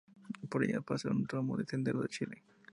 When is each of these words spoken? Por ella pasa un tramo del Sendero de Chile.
Por 0.49 0.63
ella 0.63 0.81
pasa 0.81 1.11
un 1.11 1.27
tramo 1.27 1.55
del 1.55 1.67
Sendero 1.67 2.01
de 2.01 2.07
Chile. 2.09 2.43